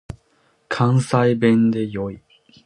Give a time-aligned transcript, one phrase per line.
[0.67, 2.23] 関西弁って良い。